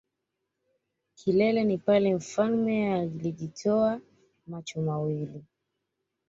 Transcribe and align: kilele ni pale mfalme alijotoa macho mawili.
kilele 1.15 1.63
ni 1.63 1.77
pale 1.77 2.15
mfalme 2.15 2.93
alijotoa 2.95 4.01
macho 4.47 4.81
mawili. 4.81 5.43